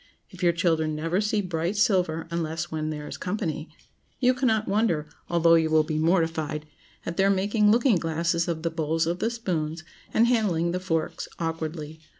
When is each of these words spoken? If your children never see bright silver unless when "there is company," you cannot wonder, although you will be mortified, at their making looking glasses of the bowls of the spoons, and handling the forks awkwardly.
If 0.31 0.41
your 0.41 0.51
children 0.51 0.95
never 0.95 1.21
see 1.21 1.41
bright 1.41 1.77
silver 1.77 2.25
unless 2.31 2.71
when 2.71 2.89
"there 2.89 3.07
is 3.07 3.17
company," 3.19 3.69
you 4.19 4.33
cannot 4.33 4.67
wonder, 4.67 5.07
although 5.29 5.53
you 5.53 5.69
will 5.69 5.83
be 5.83 5.99
mortified, 5.99 6.65
at 7.05 7.17
their 7.17 7.29
making 7.29 7.69
looking 7.69 7.97
glasses 7.97 8.47
of 8.47 8.63
the 8.63 8.71
bowls 8.71 9.05
of 9.05 9.19
the 9.19 9.29
spoons, 9.29 9.83
and 10.11 10.25
handling 10.25 10.71
the 10.71 10.79
forks 10.79 11.27
awkwardly. 11.37 11.99